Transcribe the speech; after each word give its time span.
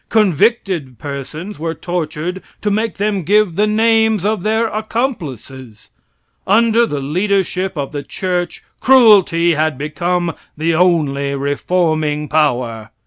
Convicted 0.09 0.97
persons 0.97 1.59
were 1.59 1.75
tortured 1.75 2.41
to 2.63 2.71
make 2.71 2.95
them 2.97 3.21
give 3.21 3.55
the 3.55 3.67
names 3.67 4.25
of 4.25 4.41
their 4.41 4.65
accomplices. 4.65 5.91
Under 6.47 6.87
the 6.87 6.99
leadership 6.99 7.77
of 7.77 7.91
the 7.91 8.01
church 8.01 8.63
cruelty 8.79 9.53
had 9.53 9.77
become 9.77 10.33
the 10.57 10.73
only 10.73 11.35
reforming 11.35 12.27
power. 12.27 12.89